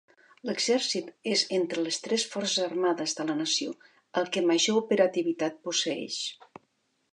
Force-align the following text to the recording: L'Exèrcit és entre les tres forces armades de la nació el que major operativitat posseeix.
L'Exèrcit 0.49 1.11
és 1.33 1.43
entre 1.57 1.83
les 1.87 1.99
tres 2.05 2.25
forces 2.31 2.65
armades 2.69 3.15
de 3.21 3.27
la 3.29 3.37
nació 3.43 3.75
el 4.23 4.33
que 4.37 4.45
major 4.49 4.83
operativitat 4.83 5.63
posseeix. 5.69 6.21